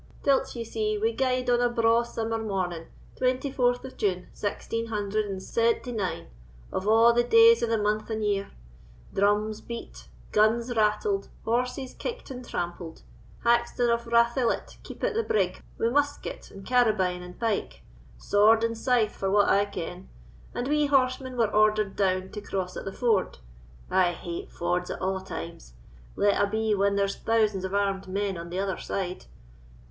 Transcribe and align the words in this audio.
Till't, 0.23 0.55
ye 0.55 0.63
see, 0.63 0.97
we 0.97 1.13
gaed 1.13 1.47
on 1.47 1.61
a 1.61 1.69
braw 1.69 2.01
simmer 2.01 2.39
morning, 2.39 2.87
twenty 3.15 3.51
fourth 3.51 3.85
of 3.85 3.97
June, 3.97 4.29
saxteen 4.33 4.87
hundred 4.87 5.27
and 5.27 5.39
se'enty 5.43 5.93
nine, 5.93 6.25
of 6.73 6.87
a' 6.87 7.13
the 7.15 7.23
days 7.23 7.61
of 7.61 7.69
the 7.69 7.77
month 7.77 8.09
and 8.09 8.25
year—drums 8.25 9.61
beat, 9.61 10.07
guns 10.31 10.75
rattled, 10.75 11.27
horses 11.45 11.93
kicked 11.93 12.31
and 12.31 12.43
trampled. 12.49 13.03
Hackstoun 13.45 13.91
of 13.93 14.05
Rathillet 14.07 14.77
keepit 14.81 15.13
the 15.13 15.21
brig 15.21 15.61
wi' 15.77 15.89
mustket 15.89 16.49
and 16.49 16.65
carabine 16.65 17.21
and 17.21 17.39
pike, 17.39 17.83
sword 18.17 18.63
and 18.63 18.75
scythe 18.75 19.15
for 19.15 19.29
what 19.29 19.49
I 19.49 19.65
ken, 19.65 20.09
and 20.55 20.67
we 20.67 20.87
horsemen 20.87 21.37
were 21.37 21.53
ordered 21.55 21.95
down 21.95 22.29
to 22.31 22.41
cross 22.41 22.75
at 22.75 22.85
the 22.85 22.91
ford,—I 22.91 24.13
hate 24.13 24.51
fords 24.51 24.89
at 24.89 24.97
a' 24.99 25.23
times, 25.23 25.73
let 26.15 26.41
abee 26.41 26.73
when 26.75 26.95
there's 26.95 27.17
thousands 27.17 27.63
of 27.65 27.75
armed 27.75 28.07
men 28.07 28.35
on 28.35 28.49
the 28.49 28.57
other 28.57 28.77
side. 28.79 29.25